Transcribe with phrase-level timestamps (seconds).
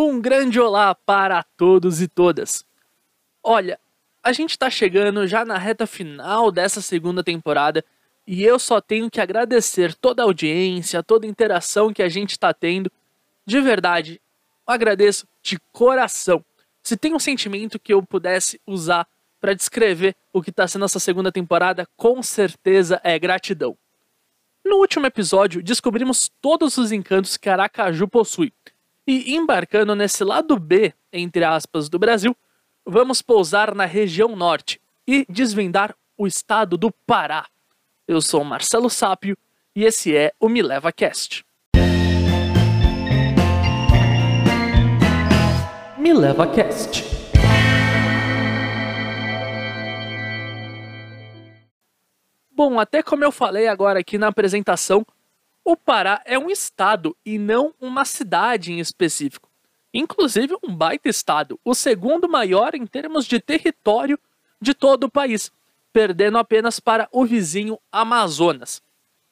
[0.00, 2.64] Um grande olá para todos e todas.
[3.42, 3.80] Olha,
[4.22, 7.84] a gente está chegando já na reta final dessa segunda temporada
[8.24, 12.30] e eu só tenho que agradecer toda a audiência, toda a interação que a gente
[12.30, 12.92] está tendo.
[13.44, 14.20] De verdade,
[14.64, 16.44] agradeço de coração.
[16.80, 19.04] Se tem um sentimento que eu pudesse usar
[19.40, 23.76] para descrever o que está sendo essa segunda temporada, com certeza é gratidão.
[24.64, 28.52] No último episódio, descobrimos todos os encantos que Aracaju possui.
[29.10, 32.36] E embarcando nesse lado B, entre aspas, do Brasil,
[32.84, 37.46] vamos pousar na região norte e desvendar o estado do Pará.
[38.06, 39.34] Eu sou Marcelo Sápio
[39.74, 41.42] e esse é o Me Leva Cast.
[45.96, 47.02] Me Leva Cast.
[52.52, 55.06] Bom, até como eu falei agora aqui na apresentação,
[55.70, 59.50] o Pará é um estado e não uma cidade em específico.
[59.92, 64.18] Inclusive um baita estado, o segundo maior em termos de território
[64.58, 65.52] de todo o país,
[65.92, 68.82] perdendo apenas para o vizinho Amazonas.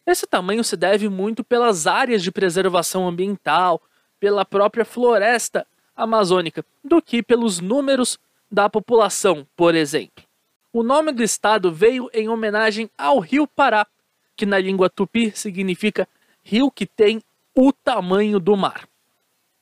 [0.06, 3.80] Esse tamanho se deve muito pelas áreas de preservação ambiental,
[4.20, 8.18] pela própria floresta amazônica, do que pelos números
[8.52, 10.22] da população, por exemplo.
[10.70, 13.86] O nome do estado veio em homenagem ao rio Pará,
[14.36, 16.06] que na língua tupi significa
[16.47, 17.20] rio que tem
[17.55, 18.89] o tamanho do mar.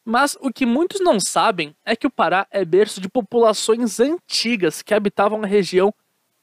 [0.04, 4.82] Mas o que muitos não sabem é que o Pará é berço de populações antigas
[4.82, 5.94] que habitavam a região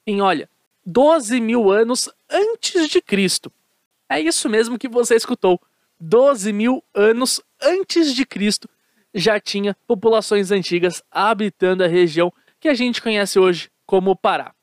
[0.05, 0.49] em, olha,
[0.83, 3.51] 12 mil anos antes de Cristo.
[4.09, 5.61] É isso mesmo que você escutou.
[5.99, 8.67] 12 mil anos antes de Cristo
[9.13, 14.55] já tinha populações antigas habitando a região que a gente conhece hoje como Pará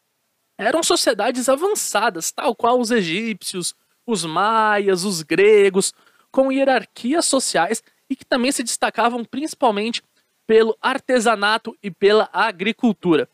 [0.59, 3.75] eram sociedades avançadas, tal qual os egípcios,
[4.09, 5.92] os maias, os gregos,
[6.33, 10.03] com hierarquias sociais e que também se destacavam principalmente
[10.47, 13.28] pelo artesanato e pela agricultura.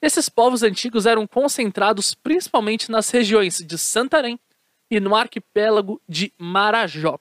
[0.00, 4.40] Esses povos antigos eram concentrados principalmente nas regiões de Santarém
[4.90, 7.18] e no arquipélago de Marajó.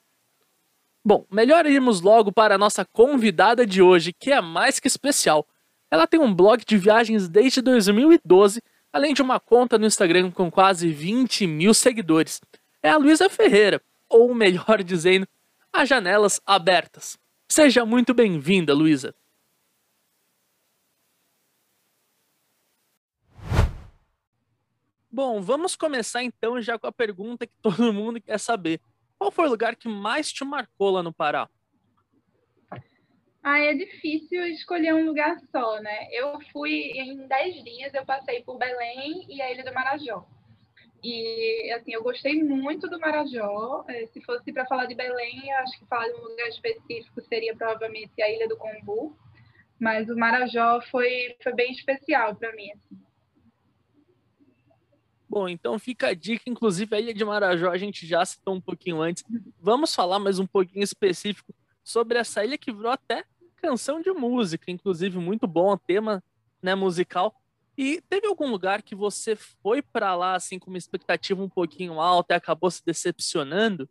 [1.05, 5.45] Bom, melhor irmos logo para a nossa convidada de hoje, que é mais que especial.
[5.91, 8.61] Ela tem um blog de viagens desde 2012
[8.93, 12.39] além de uma conta no Instagram com quase 20 mil seguidores.
[12.85, 15.25] É a Luísa Ferreira, ou melhor dizendo,
[15.71, 17.17] a Janelas Abertas.
[17.47, 19.15] Seja muito bem-vinda, Luísa.
[25.09, 28.81] Bom, vamos começar então já com a pergunta que todo mundo quer saber.
[29.17, 31.49] Qual foi o lugar que mais te marcou lá no Pará?
[33.41, 36.09] Ah, é difícil escolher um lugar só, né?
[36.11, 40.27] Eu fui em 10 dias, eu passei por Belém e a Ilha do Marajó.
[41.03, 43.83] E, assim, eu gostei muito do Marajó.
[43.89, 47.55] É, se fosse para falar de Belém, acho que falar de um lugar específico seria
[47.55, 49.17] provavelmente a Ilha do Combu.
[49.77, 52.71] Mas o Marajó foi, foi bem especial para mim.
[52.71, 53.03] Assim.
[55.27, 56.43] Bom, então fica a dica.
[56.47, 59.23] Inclusive, a Ilha de Marajó a gente já citou um pouquinho antes.
[59.59, 61.53] Vamos falar mais um pouquinho específico
[61.83, 63.25] sobre essa ilha que virou até
[63.57, 66.23] canção de música, inclusive muito bom o tema,
[66.61, 67.35] né, musical.
[67.77, 71.99] E teve algum lugar que você foi para lá assim com uma expectativa um pouquinho
[71.99, 73.89] alta e acabou se decepcionando?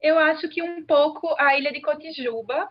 [0.00, 2.70] Eu acho que um pouco a ilha de Cotijuba,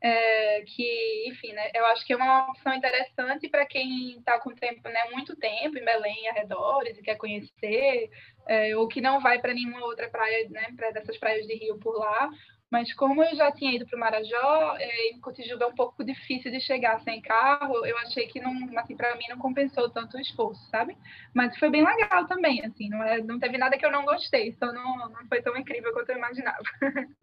[0.00, 4.54] é, que, enfim, né, eu acho que é uma opção interessante para quem está com
[4.54, 8.10] tempo, né, muito tempo em Belém e arredores e quer conhecer,
[8.46, 11.78] é, ou que não vai para nenhuma outra praia, né, para dessas praias de Rio
[11.78, 12.30] por lá,
[12.70, 16.04] mas como eu já tinha ido para o Marajó, é, em Cotijuba é um pouco
[16.04, 20.16] difícil de chegar sem carro, eu achei que não, assim, para mim não compensou tanto
[20.16, 20.96] o esforço, sabe?
[21.32, 24.52] Mas foi bem legal também, assim, não, é, não teve nada que eu não gostei,
[24.58, 26.62] só não, não foi tão incrível quanto eu imaginava.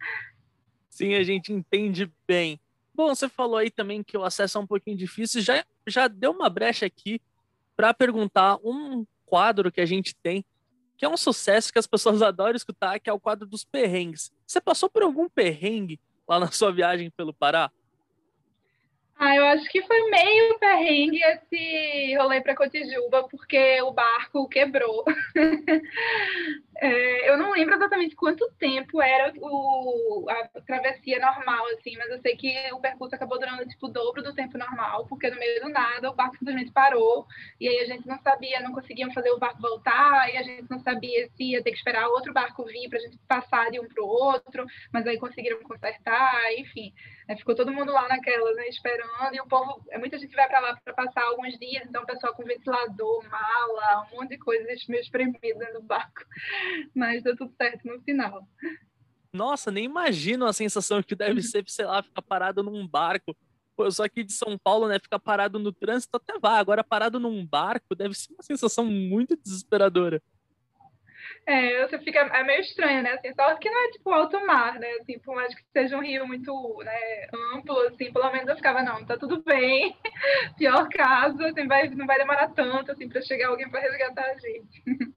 [0.90, 2.60] Sim, a gente entende bem.
[2.94, 6.32] Bom, você falou aí também que o acesso é um pouquinho difícil, já, já deu
[6.32, 7.20] uma brecha aqui
[7.76, 10.46] para perguntar um quadro que a gente tem
[11.04, 14.32] que é um sucesso que as pessoas adoram escutar, que é o quadro dos perrengues.
[14.48, 17.70] Você passou por algum perrengue lá na sua viagem pelo Pará?
[19.26, 25.06] Ah, eu acho que foi meio perrengue esse rolê para Cotijuba, porque o barco quebrou.
[26.82, 32.20] é, eu não lembro exatamente quanto tempo era o, a travessia normal, assim, mas eu
[32.20, 35.62] sei que o percurso acabou durando tipo o dobro do tempo normal, porque no meio
[35.62, 37.26] do nada o barco simplesmente parou,
[37.62, 40.70] e aí a gente não sabia, não conseguiam fazer o barco voltar, e a gente
[40.70, 43.80] não sabia se ia ter que esperar outro barco vir para a gente passar de
[43.80, 46.94] um para o outro, mas aí conseguiram consertar, enfim.
[47.30, 50.48] Aí ficou todo mundo lá naquela, né, esperando, e o povo, é muita gente vai
[50.48, 54.38] para lá para passar alguns dias, então o pessoal com ventilador, mala, um monte de
[54.38, 56.22] coisas meio espremido dentro do barco.
[56.96, 58.48] Mas deu tudo certo no final.
[59.32, 63.36] Nossa, nem imagino a sensação que deve ser, sei lá, ficar parado num barco.
[63.76, 65.00] Pô, eu sou aqui de São Paulo, né?
[65.00, 66.60] Ficar parado no trânsito até vai.
[66.60, 70.22] Agora, parado num barco deve ser uma sensação muito desesperadora.
[71.46, 73.12] É, você fica é meio estranho, né?
[73.14, 74.90] Assim, só que não é tipo alto mar, né?
[75.02, 76.54] Assim, por mais que seja um rio muito
[76.84, 79.96] né, amplo, assim, pelo menos eu ficava, não, tá tudo bem.
[80.58, 84.38] Pior caso, assim, vai, não vai demorar tanto assim para chegar alguém para resgatar a
[84.38, 84.84] gente.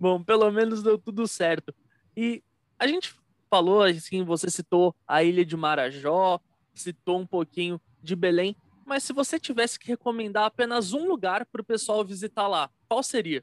[0.00, 1.74] Bom, pelo menos deu tudo certo.
[2.16, 2.42] E
[2.78, 3.14] a gente
[3.50, 6.40] falou, assim, você citou a ilha de Marajó,
[6.74, 11.60] citou um pouquinho de Belém, mas se você tivesse que recomendar apenas um lugar para
[11.60, 13.42] o pessoal visitar lá, qual seria?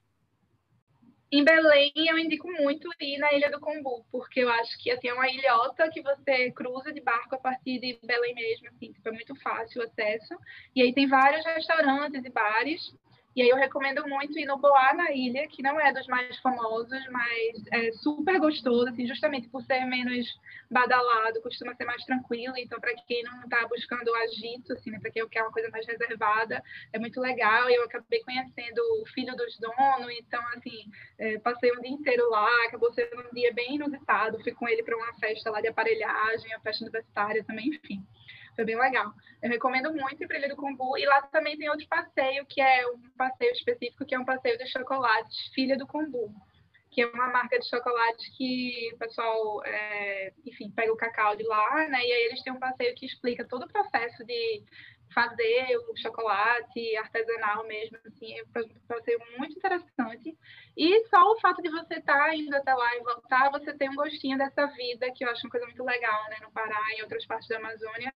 [1.36, 5.08] Em Belém, eu indico muito ir na Ilha do Combu, porque eu acho que assim,
[5.08, 9.10] é uma ilhota que você cruza de barco a partir de Belém mesmo, assim, tipo,
[9.10, 10.38] é muito fácil o acesso.
[10.76, 12.94] E aí tem vários restaurantes e bares
[13.36, 16.38] e aí eu recomendo muito ir no Boá na ilha, que não é dos mais
[16.38, 20.28] famosos, mas é super gostoso, assim, justamente por ser menos
[20.70, 22.54] badalado, costuma ser mais tranquilo.
[22.58, 25.86] Então, para quem não está buscando agito, assim, né, para quem quer uma coisa mais
[25.88, 27.70] reservada, é muito legal.
[27.70, 32.50] Eu acabei conhecendo o filho dos donos, então, assim, é, passei um dia inteiro lá,
[32.66, 34.42] acabou sendo um dia bem inusitado.
[34.44, 38.06] Fui com ele para uma festa lá de aparelhagem, a festa universitária também, enfim.
[38.56, 39.12] Foi bem legal.
[39.42, 40.98] Eu recomendo muito ir para Ilha do Combu.
[40.98, 44.58] E lá também tem outro passeio, que é um passeio específico, que é um passeio
[44.58, 46.34] de chocolates, Filha do Combu.
[46.92, 51.44] Que é uma marca de chocolate que o pessoal, é, enfim, pega o cacau de
[51.44, 52.00] lá, né?
[52.06, 54.64] E aí eles têm um passeio que explica todo o processo de
[55.14, 60.38] fazer o chocolate artesanal mesmo, assim, é um passeio muito interessante.
[60.76, 63.90] E só o fato de você estar tá indo até lá e voltar, você tem
[63.90, 67.00] um gostinho dessa vida, que eu acho uma coisa muito legal, né, no Pará e
[67.00, 68.14] em outras partes da Amazônia,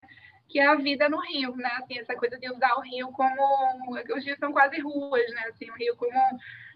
[0.48, 1.70] que é a vida no rio, né?
[1.82, 3.98] Assim, essa coisa de usar o rio como.
[4.16, 5.44] Os rios são quase ruas, né?
[5.50, 6.12] Assim, o rio como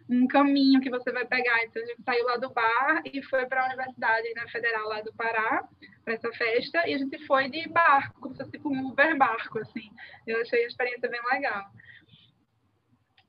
[0.10, 1.64] um caminho que você vai pegar.
[1.64, 5.02] Então, a gente saiu lá do bar e foi para a Universidade né, Federal lá
[5.02, 5.68] do Pará,
[6.04, 9.18] para essa festa, e a gente foi de barco, como se fosse tipo um Uber
[9.18, 9.90] barco, assim.
[10.28, 11.72] Eu achei a experiência bem legal.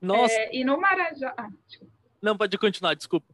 [0.00, 0.34] Nossa!
[0.34, 1.32] É, e no Marajó.
[1.36, 1.48] Ah,
[2.20, 3.31] Não, pode continuar, desculpa.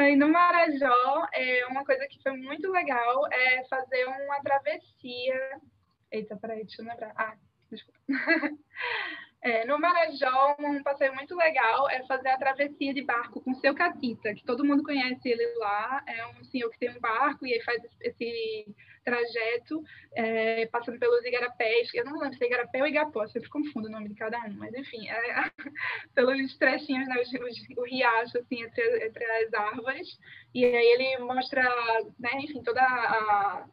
[0.00, 5.60] E no Marajó, é, uma coisa que foi muito legal é fazer uma travessia.
[6.10, 7.12] Eita, peraí, deixa eu lembrar.
[7.16, 7.36] Ah,
[7.70, 7.98] desculpa.
[9.46, 13.60] É, no Marajó, um passeio muito legal é fazer a travessia de barco com o
[13.60, 16.02] seu Catita, que todo mundo conhece ele lá.
[16.04, 18.66] É um senhor que tem um barco e aí faz esse
[19.04, 19.84] trajeto,
[20.16, 21.94] é, passando pelos igarapés.
[21.94, 24.36] Eu não lembro se é igarapé ou igapó, eu sempre confundo o nome de cada
[24.36, 25.48] um, mas enfim, é,
[26.12, 30.08] pelos trechinhos, né, os, os, o riacho assim, entre, entre as árvores.
[30.52, 31.62] E aí ele mostra,
[32.18, 33.64] né, enfim, toda a,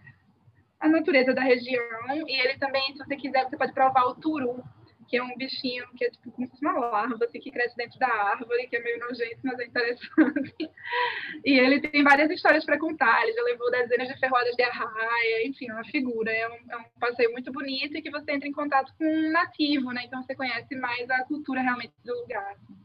[0.81, 1.83] a natureza da região.
[2.27, 4.63] E ele também, se você quiser, você pode provar o turu
[5.07, 8.07] que é um bichinho que é tipo como uma larva, assim, que cresce dentro da
[8.07, 10.55] árvore, que é meio nojento, mas é interessante.
[11.45, 15.47] e ele tem várias histórias para contar, ele já levou dezenas de ferroadas de arraia,
[15.47, 16.31] enfim, uma figura.
[16.31, 19.31] É um, é um, passeio muito bonito e que você entra em contato com um
[19.31, 20.03] nativo, né?
[20.05, 22.51] Então você conhece mais a cultura realmente do lugar.
[22.51, 22.77] Assim.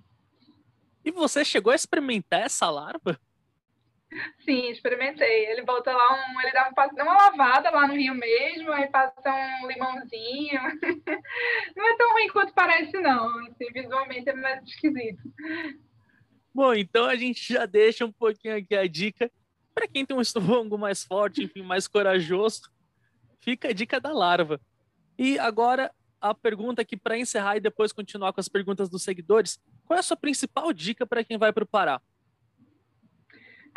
[1.05, 3.19] E você chegou a experimentar essa larva?
[4.45, 5.47] Sim, experimentei.
[5.47, 9.13] Ele bota lá um, ele dá um, uma lavada lá no rio mesmo, aí passa
[9.63, 10.61] um limãozinho.
[11.77, 13.29] Não é tão ruim quanto parece, não.
[13.47, 15.23] Assim, visualmente é mais esquisito.
[16.55, 19.31] Bom, então a gente já deixa um pouquinho aqui a dica.
[19.75, 22.63] Para quem tem um estômago mais forte, enfim, mais corajoso,
[23.41, 24.61] fica a dica da larva.
[25.17, 29.61] E agora a pergunta aqui para encerrar e depois continuar com as perguntas dos seguidores.
[29.85, 32.01] Qual é a sua principal dica para quem vai para o Pará?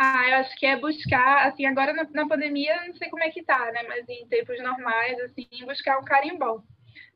[0.04, 3.30] Ah, eu acho que é buscar, assim, agora na, na, pandemia, não sei como é
[3.30, 3.84] que tá, né?
[3.88, 6.64] Mas em tempos normais, assim, buscar um carimbó.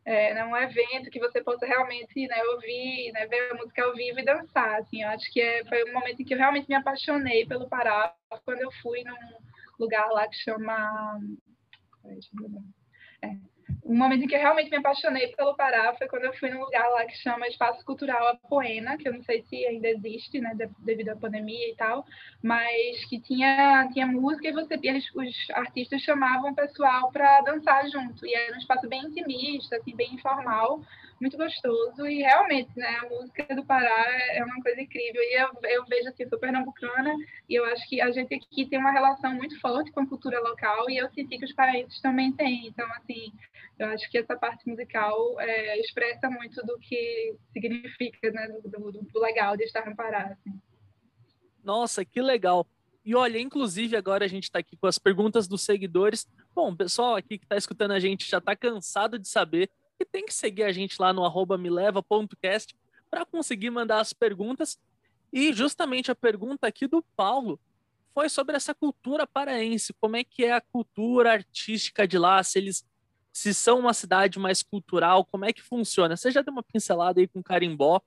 [0.06, 3.96] É, né, um evento que você possa realmente né, ouvir, né, ver a música ao
[3.96, 4.82] vivo e dançar.
[4.82, 7.68] Assim, eu acho que é, foi um momento em que eu realmente me apaixonei pelo
[7.68, 8.13] Pará,
[8.46, 9.18] quando eu fui num
[9.80, 11.20] lugar lá que chama.
[13.24, 13.30] É,
[13.86, 16.60] um momento em que eu realmente me apaixonei pelo Pará foi quando eu fui num
[16.60, 20.58] lugar lá que chama Espaço Cultural Apoena, que eu não sei se ainda existe, né,
[20.80, 22.04] devido à pandemia e tal,
[22.42, 27.88] mas que tinha, tinha música e você, eles, os artistas chamavam o pessoal para dançar
[27.88, 30.82] junto, e era um espaço bem intimista, assim, bem informal,
[31.19, 35.50] muito gostoso e realmente, né, a música do Pará é uma coisa incrível e eu,
[35.69, 37.15] eu vejo assim, sou pernambucana
[37.50, 40.39] e eu acho que a gente aqui tem uma relação muito forte com a cultura
[40.41, 43.31] local e eu senti que os paraenses também têm, então assim,
[43.79, 48.91] eu acho que essa parte musical é, expressa muito do que significa, né, do, do,
[48.91, 50.27] do, legal de estar no Pará.
[50.31, 50.60] Assim.
[51.63, 52.67] Nossa, que legal!
[53.03, 56.27] E olha, inclusive agora a gente está aqui com as perguntas dos seguidores.
[56.55, 59.69] Bom, pessoal aqui que está escutando a gente já está cansado de saber
[60.00, 62.75] e tem que seguir a gente lá no arroba mileva.cast
[63.10, 64.80] para conseguir mandar as perguntas.
[65.32, 67.60] E justamente a pergunta aqui do Paulo
[68.14, 72.58] foi sobre essa cultura paraense, como é que é a cultura artística de lá, se
[72.58, 72.86] eles
[73.34, 76.16] se são uma cidade mais cultural, como é que funciona?
[76.16, 78.00] Você já deu uma pincelada aí com Carimbó,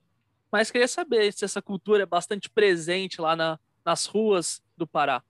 [0.51, 5.23] mas queria saber se essa cultura é bastante presente lá na, nas ruas do Pará.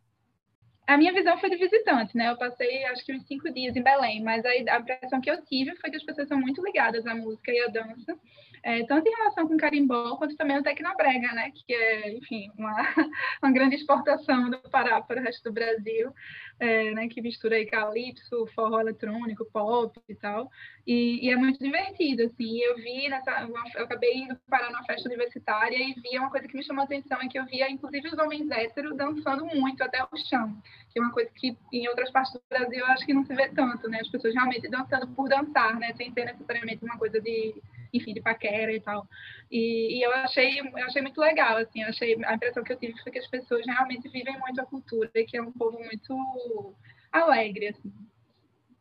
[0.89, 2.31] A minha visão foi de visitante, né?
[2.31, 5.75] Eu passei acho que uns cinco dias em Belém, mas a, impressão que eu tive
[5.75, 8.17] foi que as pessoas são muito ligadas à música e à dança
[8.63, 12.51] é, tanto em relação com o carimbó, quanto também o tecnobrega, né, que é, enfim,
[12.57, 12.73] uma,
[13.41, 16.13] uma grande exportação do Pará para o resto do Brasil,
[16.59, 20.49] é, né, que mistura aí calypso, forró eletrônico, pop e tal,
[20.85, 25.07] e, e, é muito divertido, assim, eu vi, nessa, eu acabei indo parar numa festa
[25.07, 28.07] universitária e via uma coisa que me chamou a atenção, é que eu via, inclusive,
[28.07, 30.57] os homens héteros dançando muito até o chão,
[30.91, 33.33] que é uma coisa que em outras partes do Brasil eu acho que não se
[33.33, 37.21] vê tanto, né, as pessoas realmente dançando por dançar, né, sem ser necessariamente uma coisa
[37.21, 37.55] de
[37.93, 39.07] enfim, de paquera e tal.
[39.51, 43.01] E, e, eu achei eu achei muito legal, assim, achei a impressão que eu tive
[43.01, 46.75] foi que as pessoas realmente vivem muito a cultura que é um povo muito
[47.11, 47.91] alegre, assim.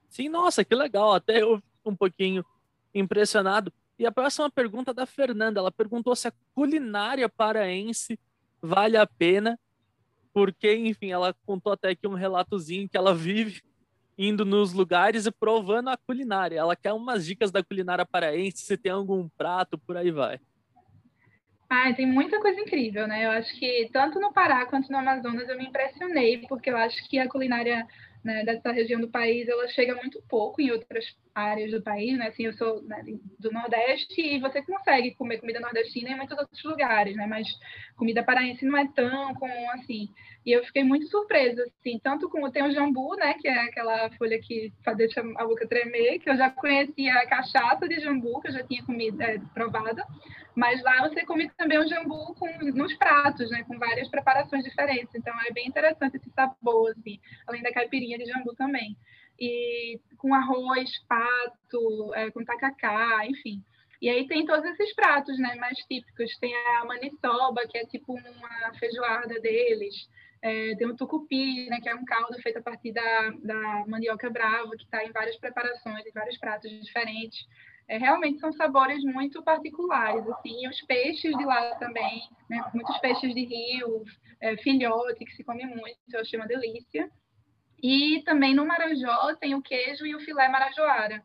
[0.09, 2.45] Sim, nossa, que legal, até eu um pouquinho
[2.95, 3.73] impressionado.
[3.99, 8.19] E a próxima pergunta é da Fernanda, ela perguntou se a culinária paraense
[8.61, 9.59] vale a pena,
[10.33, 13.63] porque, enfim, ela contou até aqui um relatozinho que ela vive
[14.19, 16.59] indo nos lugares e provando a culinária.
[16.59, 20.41] Ela quer umas dicas da culinária paraense, se tem algum prato, por aí vai.
[21.71, 23.27] Ah, tem muita coisa incrível, né?
[23.27, 27.07] Eu acho que tanto no Pará quanto no Amazonas eu me impressionei, porque eu acho
[27.09, 27.87] que a culinária
[28.25, 32.29] né, dessa região do país ela chega muito pouco em outras áreas do país, né?
[32.29, 33.03] Assim, eu sou né,
[33.39, 37.27] do Nordeste e você consegue comer comida nordestina em muitos outros lugares, né?
[37.27, 37.47] Mas
[37.97, 40.09] comida paraense não é tão comum assim.
[40.49, 43.35] E eu fiquei muito surpresa, assim, tanto como tem o jambu, né?
[43.35, 47.87] Que é aquela folha que deixa a boca tremer, que eu já conhecia a cachaça
[47.87, 50.03] de jambu, que eu já tinha comido, é, provada.
[50.55, 53.63] Mas lá você come também o jambu com, nos pratos, né?
[53.65, 55.15] Com várias preparações diferentes.
[55.15, 58.97] Então é bem interessante esse sabor, assim, além da caipirinha de jambu também
[59.39, 63.63] e com arroz, pato, é, com tacacá, enfim.
[64.01, 66.35] E aí tem todos esses pratos, né, mais típicos.
[66.39, 70.09] Tem a maniçoba, que é tipo uma feijoada deles.
[70.41, 74.31] É, tem o tucupi, né, que é um caldo feito a partir da, da mandioca
[74.31, 77.47] brava, que está em várias preparações, em vários pratos diferentes.
[77.89, 82.97] É, realmente são sabores muito particulares, assim, e os peixes de lá também, né, muitos
[82.99, 84.05] peixes de rio,
[84.41, 87.11] é, filhote, que se come muito, eu achei uma delícia.
[87.83, 91.23] E também no Marajó tem o queijo e o filé marajoara,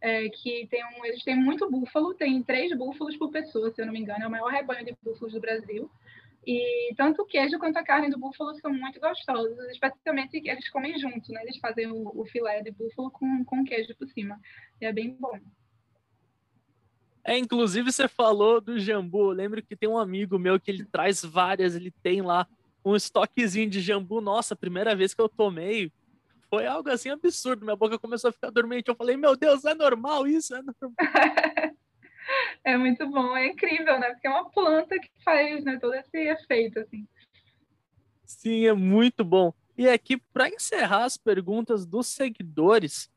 [0.00, 3.86] é, que tem um, eles têm muito búfalo, tem três búfalos por pessoa, se eu
[3.86, 5.90] não me engano, é o maior rebanho de búfalos do Brasil.
[6.46, 10.98] E tanto o queijo quanto a carne do búfalo são muito gostosos, especialmente eles comem
[10.98, 11.42] junto, né?
[11.42, 14.38] Eles fazem o, o filé de búfalo com, com queijo por cima.
[14.80, 15.38] E é bem bom.
[17.24, 19.30] É, inclusive você falou do jambu.
[19.30, 22.46] Eu lembro que tem um amigo meu que ele traz várias, ele tem lá
[22.84, 24.20] um estoquezinho de jambu.
[24.20, 25.90] Nossa, primeira vez que eu tomei,
[26.50, 27.64] foi algo assim absurdo.
[27.64, 28.88] Minha boca começou a ficar dormente.
[28.88, 30.54] Eu falei, meu Deus, é normal isso?
[30.54, 30.92] É, normal.
[32.64, 34.10] é muito bom, é incrível, né?
[34.10, 37.06] Porque é uma planta que faz né, todo esse efeito, assim.
[38.24, 39.52] Sim, é muito bom.
[39.76, 43.10] E aqui, para encerrar as perguntas dos seguidores,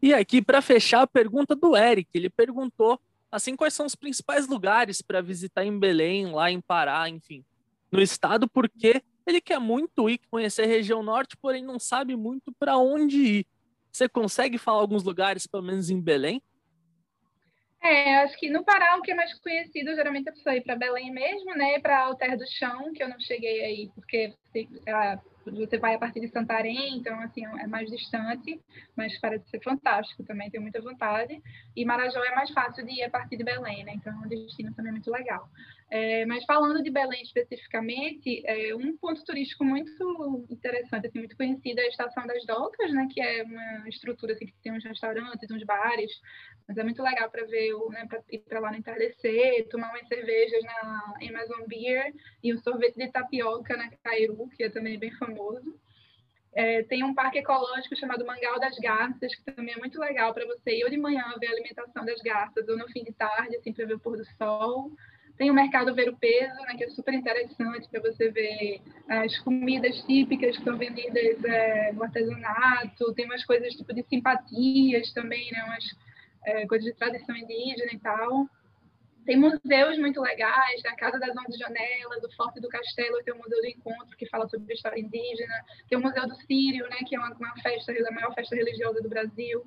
[0.00, 2.08] e aqui, para fechar, a pergunta do Eric.
[2.12, 7.08] Ele perguntou, assim, quais são os principais lugares para visitar em Belém, lá em Pará,
[7.08, 7.44] enfim
[7.94, 12.52] no estado, porque ele quer muito ir conhecer a região norte, porém não sabe muito
[12.58, 13.46] para onde ir.
[13.90, 16.42] Você consegue falar alguns lugares, pelo menos em Belém?
[17.84, 20.74] É, acho que no Pará o que é mais conhecido geralmente é para ir para
[20.74, 21.78] Belém mesmo, né?
[21.80, 24.32] Para Alter do Chão, que eu não cheguei aí porque
[25.44, 28.58] você vai a partir de Santarém, então assim é mais distante,
[28.96, 31.42] mas parece ser fantástico também, tenho muita vontade.
[31.76, 33.92] E Marajó é mais fácil de ir a partir de Belém, né?
[33.96, 35.46] Então é um destino também muito legal.
[35.90, 41.78] É, mas falando de Belém especificamente, é, um ponto turístico muito interessante, assim, muito conhecido
[41.80, 43.06] é a Estação das Docas, né?
[43.12, 46.10] Que é uma estrutura assim, que tem uns restaurantes, uns bares,
[46.66, 50.08] mas é muito legal para ver, né, para ir para lá no entardecer, tomar umas
[50.08, 52.12] cervejas na Amazon Beer
[52.42, 55.78] e um sorvete de tapioca na Cairu, que é também bem famoso.
[56.54, 60.46] É, tem um parque ecológico chamado Mangal das Garças, que também é muito legal para
[60.46, 63.56] você ir ou de manhã ver a alimentação das garças, ou no fim de tarde,
[63.56, 64.92] assim, para ver o pôr do sol.
[65.36, 69.36] Tem o mercado Ver o Peso, né, que é super interessante para você ver as
[69.40, 73.12] comidas típicas que são vendidas é, no artesanato.
[73.14, 75.84] Tem umas coisas tipo de simpatias também, né, umas
[76.46, 78.48] é, coisas de tradição indígena e tal.
[79.24, 83.38] Tem museus muito legais, na Casa das Onze Janelas, do Forte do Castelo, tem o
[83.38, 85.54] Museu do Encontro, que fala sobre a história indígena,
[85.88, 89.00] tem o Museu do Sírio, né, que é uma, uma festa, a maior festa religiosa
[89.00, 89.64] do Brasil,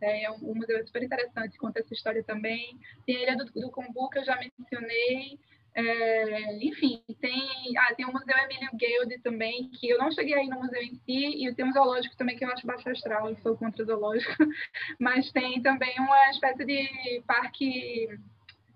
[0.00, 2.78] é um, um museu super interessante, conta essa história também.
[3.06, 5.38] Tem a Ilha do, do Combu, que eu já mencionei,
[5.72, 10.48] É, enfim, tem, ah, tem o Museu Emílio Guilde também, que eu não cheguei aí
[10.48, 13.36] no museu em si, e tem um zoológico também que eu acho baixo astral, eu
[13.36, 14.34] sou contra o zoológico,
[14.98, 18.08] mas tem também uma espécie de parque,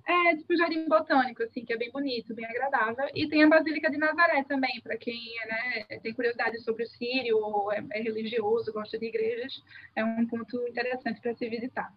[0.07, 3.91] é, tipo jardim botânico, assim, que é bem bonito, bem agradável, e tem a Basílica
[3.91, 8.73] de Nazaré também, para quem né, tem curiosidade sobre o Sírio, ou é, é religioso,
[8.73, 9.63] gosta de igrejas,
[9.97, 11.93] é um ponto interessante para se visitar.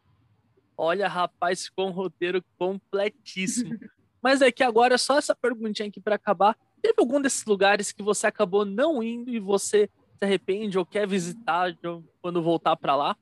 [0.77, 3.77] Olha, rapaz, com um roteiro completíssimo.
[4.21, 6.57] Mas é que agora só essa perguntinha aqui para acabar.
[6.81, 11.07] Teve algum desses lugares que você acabou não indo e você se arrepende ou quer
[11.07, 11.75] visitar
[12.21, 13.17] quando voltar para lá?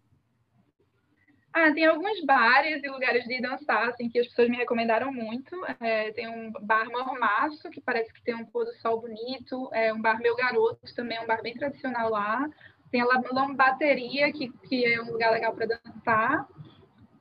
[1.57, 5.55] Ah, tem alguns bares e lugares de dançar, assim, que as pessoas me recomendaram muito.
[5.79, 9.69] É, tem um bar Mormaço, que parece que tem um pôr do sol bonito.
[9.71, 12.45] É um bar Meu Garoto, também é um bar bem tradicional lá.
[12.91, 16.45] Tem a Lambateria, que, que é um lugar legal para dançar.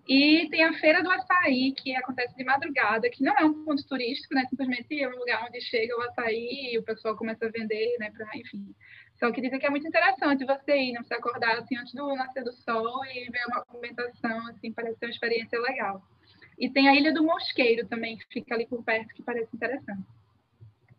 [0.06, 3.86] E tem a Feira do Açaí, que acontece de madrugada, que não é um ponto
[3.86, 4.44] turístico, né?
[4.50, 8.10] Simplesmente é um lugar onde chega o açaí e o pessoal começa a vender, né?
[8.10, 8.74] Pra, enfim.
[9.18, 12.14] Só que dizem que é muito interessante você ir, não se acordar assim antes do
[12.14, 16.02] nascer do sol e ver uma movimentação, assim, parece ser uma experiência legal.
[16.58, 20.04] E tem a Ilha do Mosqueiro também, que fica ali por perto, que parece interessante.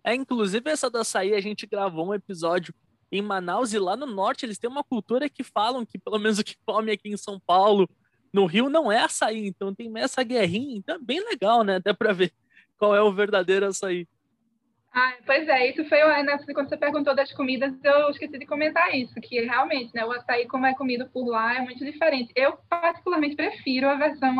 [0.03, 2.73] É, inclusive essa do açaí, a gente gravou um episódio
[3.11, 6.39] em Manaus e lá no norte eles têm uma cultura que falam que pelo menos
[6.39, 7.87] o que come aqui em São Paulo
[8.35, 11.77] no Rio não é açaí, então tem essa guerrinha, então é bem legal, né?
[11.77, 12.33] Até para ver
[12.77, 14.05] qual é o verdadeiro açaí.
[14.97, 18.95] Ah, pois é, isso foi né, quando você perguntou das comidas, eu esqueci de comentar
[18.95, 22.31] isso, que realmente, né, o açaí como é comido por lá é muito diferente.
[22.33, 24.33] Eu particularmente prefiro a versão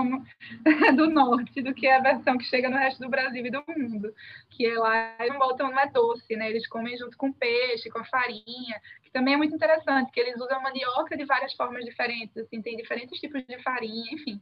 [0.96, 4.14] do norte do que a versão que chega no resto do Brasil e do mundo,
[4.50, 6.50] que é lá não botam não é doce, né?
[6.50, 10.64] Eles comem junto com peixe, com farinha, que também é muito interessante, que eles usam
[10.64, 14.40] mandioca de várias formas diferentes, assim, tem diferentes tipos de farinha, enfim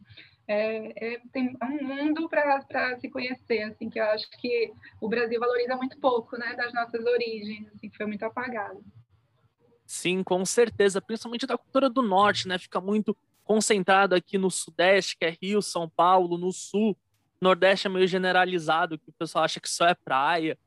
[0.47, 5.39] é, é, tem um mundo para se conhecer, assim, que eu acho que o Brasil
[5.39, 8.83] valoriza muito pouco, né, das nossas origens, assim, que foi muito apagado.
[9.85, 15.17] Sim, com certeza, principalmente da cultura do norte, né, fica muito concentrado aqui no sudeste,
[15.17, 16.97] que é Rio, São Paulo, no sul,
[17.41, 20.57] nordeste é meio generalizado, que o pessoal acha que só é praia,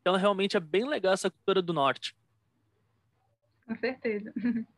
[0.00, 2.14] então realmente é bem legal essa cultura do norte.
[3.66, 4.32] Com certeza.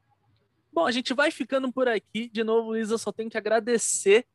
[0.73, 2.29] Bom, a gente vai ficando por aqui.
[2.29, 4.27] De novo, Luísa, só tenho que agradecer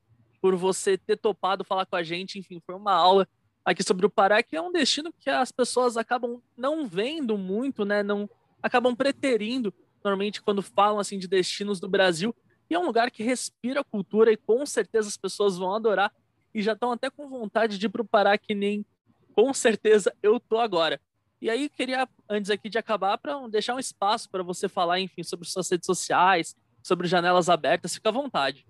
[0.41, 2.39] por você ter topado falar com a gente.
[2.39, 3.27] Enfim, foi uma aula
[3.63, 7.86] aqui sobre o Pará, que é um destino que as pessoas acabam não vendo muito,
[7.86, 8.01] né?
[8.01, 8.30] Não
[8.62, 9.73] acabam preterindo
[10.04, 12.36] normalmente quando falam assim de destinos do Brasil.
[12.69, 16.12] E é um lugar que respira cultura e com certeza as pessoas vão adorar
[16.54, 18.86] e já estão até com vontade de ir para o Pará que nem
[19.34, 20.99] com certeza eu tô agora.
[21.41, 25.23] E aí queria antes aqui de acabar para deixar um espaço para você falar, enfim,
[25.23, 28.65] sobre suas redes sociais, sobre janelas abertas, fica à vontade.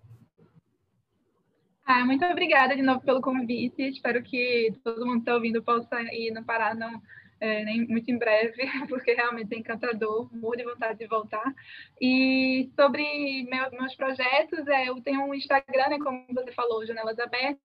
[1.86, 3.82] Ah, muito obrigada de novo pelo convite.
[3.82, 7.02] Espero que todo mundo que está ouvindo possa ir no Pará não,
[7.42, 11.54] é, nem muito em breve, porque realmente é encantador, morro de vontade de voltar.
[12.00, 17.20] E sobre meu, meus projetos, é, eu tenho um Instagram, né, como você falou, Janelas
[17.20, 17.60] Abertas.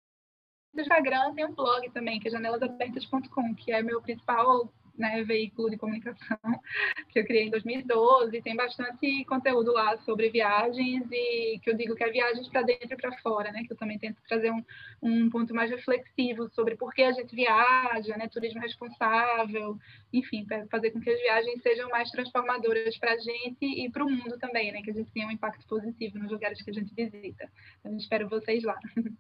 [0.74, 5.70] No Instagram tem um blog também, que é janelasabertas.com, que é meu principal né, veículo
[5.70, 6.38] de comunicação
[7.10, 8.42] que eu criei em 2012.
[8.42, 12.94] Tem bastante conteúdo lá sobre viagens e que eu digo que é viagens para dentro
[12.94, 13.64] e para fora, né?
[13.64, 14.64] Que eu também tento trazer um,
[15.02, 18.28] um ponto mais reflexivo sobre por que a gente viaja, né?
[18.28, 19.78] Turismo responsável,
[20.12, 24.06] enfim, para fazer com que as viagens sejam mais transformadoras para a gente e para
[24.06, 24.82] o mundo também, né?
[24.82, 27.50] Que a gente tenha um impacto positivo nos lugares que a gente visita.
[27.80, 28.78] Então, espero vocês lá.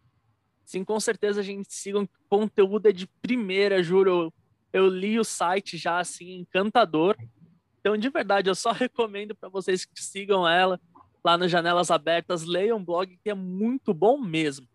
[0.65, 4.33] Sim, com certeza a gente siga um conteúdo de primeira, juro
[4.73, 7.15] eu li o site já assim, encantador.
[7.79, 10.81] Então, de verdade, eu só recomendo para vocês que sigam ela
[11.23, 14.67] lá nas Janelas Abertas, leiam um blog que é muito bom mesmo.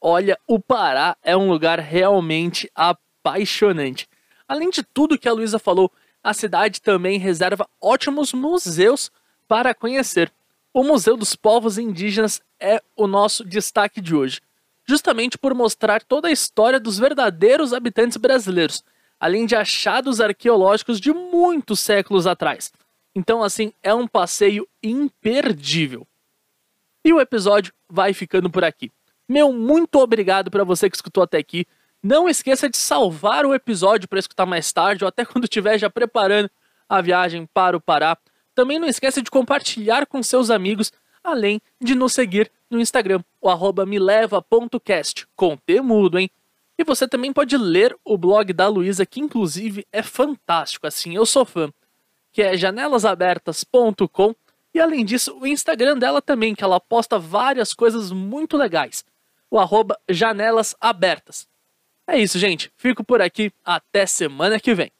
[0.00, 4.08] Olha, o Pará é um lugar realmente apaixonante.
[4.48, 5.92] Além de tudo que a Luísa falou,
[6.24, 9.12] a cidade também reserva ótimos museus
[9.46, 10.32] para conhecer.
[10.74, 14.40] O Museu dos Povos Indígenas é o nosso destaque de hoje
[14.86, 18.84] justamente por mostrar toda a história dos verdadeiros habitantes brasileiros,
[19.18, 22.72] além de achados arqueológicos de muitos séculos atrás.
[23.14, 26.06] Então, assim, é um passeio imperdível.
[27.04, 28.90] E o episódio vai ficando por aqui.
[29.28, 31.66] Meu muito obrigado para você que escutou até aqui.
[32.02, 35.88] Não esqueça de salvar o episódio para escutar mais tarde ou até quando estiver já
[35.88, 36.50] preparando
[36.88, 38.16] a viagem para o Pará.
[38.54, 40.92] Também não esqueça de compartilhar com seus amigos,
[41.22, 46.30] além de nos seguir no Instagram, o arroba mileva.cast, com temudo, hein?
[46.78, 51.26] E você também pode ler o blog da Luísa, que inclusive é fantástico, assim, eu
[51.26, 51.72] sou fã,
[52.32, 54.34] que é janelasabertas.com.
[54.74, 59.04] E além disso, o Instagram dela também, que ela posta várias coisas muito legais.
[59.50, 61.46] O arroba janelasabertas.
[62.06, 62.72] É isso, gente.
[62.76, 63.52] Fico por aqui.
[63.62, 64.90] Até semana que vem.